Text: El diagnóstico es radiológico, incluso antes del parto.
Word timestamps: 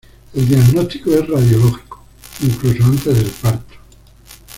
El 0.33 0.47
diagnóstico 0.47 1.13
es 1.13 1.27
radiológico, 1.27 2.03
incluso 2.41 2.83
antes 2.85 3.13
del 3.15 3.29
parto. 3.29 3.75